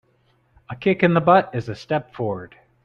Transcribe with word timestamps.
A 0.67 0.75
kick 0.75 1.03
in 1.03 1.13
the 1.13 1.21
butt 1.21 1.51
is 1.53 1.69
a 1.69 1.75
step 1.75 2.11
forward. 2.15 2.55